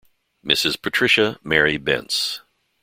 Mrs. 0.43 0.81
Patricia 0.81 1.37
Mary 1.43 1.77
Bence. 1.77 2.41